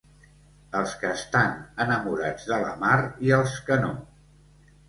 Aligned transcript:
Els 0.79 0.95
que 1.01 1.11
estan 1.17 1.53
enamorats 1.85 2.49
de 2.53 2.59
la 2.65 2.73
mar 2.87 2.97
i 3.29 3.37
els 3.41 3.55
que 3.69 3.79
no. 3.85 3.93